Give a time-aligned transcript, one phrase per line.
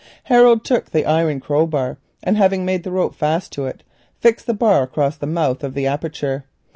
[0.23, 3.83] Harold took the iron crow, and having made the rope fast to it
[4.19, 6.43] fixed the bar across the mouth of the aperture.